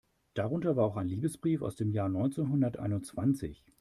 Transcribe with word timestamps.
Darunter 0.33 0.75
war 0.75 0.85
auch 0.87 0.97
ein 0.97 1.09
Liebesbrief 1.09 1.61
aus 1.61 1.75
dem 1.75 1.91
Jahr 1.91 2.09
neunzehnhunderteinundzwanzig. 2.09 3.63